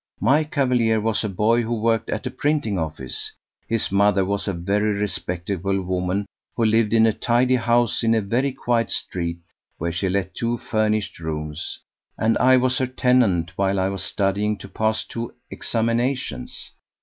"My 0.19 0.43
cavalier 0.43 0.99
was 0.99 1.23
a 1.23 1.29
boy 1.29 1.61
who 1.61 1.79
worked 1.79 2.09
at 2.09 2.25
a 2.25 2.31
printing 2.31 2.79
office. 2.79 3.31
His 3.69 3.91
mother 3.91 4.25
was 4.25 4.47
a 4.47 4.53
very 4.53 4.93
respectable 4.93 5.79
woman 5.79 6.25
who 6.57 6.65
lived 6.65 6.91
in 6.91 7.05
a 7.05 7.13
tidy 7.13 7.55
house 7.57 8.01
in 8.01 8.15
a 8.15 8.21
very 8.21 8.51
quiet 8.51 8.89
street 8.89 9.37
where 9.77 9.91
she 9.91 10.09
let 10.09 10.33
two 10.33 10.57
furnished 10.57 11.19
rooms, 11.19 11.77
and 12.17 12.35
I 12.39 12.57
was 12.57 12.79
her 12.79 12.87
tenant 12.87 13.51
while 13.59 13.79
I 13.79 13.89
was 13.89 14.01
studying 14.01 14.57
to 14.57 14.67
pass 14.67 15.03
two 15.03 15.35
examinations. 15.51 16.71